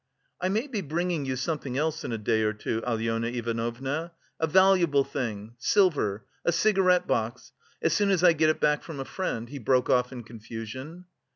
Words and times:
"I 0.41 0.49
may 0.49 0.65
be 0.65 0.81
bringing 0.81 1.25
you 1.25 1.35
something 1.35 1.77
else 1.77 2.03
in 2.03 2.11
a 2.11 2.17
day 2.17 2.41
or 2.41 2.53
two, 2.53 2.81
Alyona 2.87 3.27
Ivanovna 3.35 4.13
a 4.39 4.47
valuable 4.47 5.03
thing 5.03 5.53
silver 5.59 6.25
a 6.43 6.51
cigarette 6.51 7.05
box, 7.05 7.51
as 7.83 7.93
soon 7.93 8.09
as 8.09 8.23
I 8.23 8.33
get 8.33 8.49
it 8.49 8.59
back 8.59 8.81
from 8.81 8.99
a 8.99 9.05
friend..." 9.05 9.49
he 9.49 9.59
broke 9.59 9.91
off 9.91 10.11
in 10.11 10.23
confusion. 10.23 11.05